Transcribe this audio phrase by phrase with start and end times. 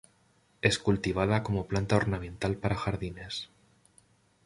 [0.63, 3.49] Es cultivada como planta ornamental para jardines.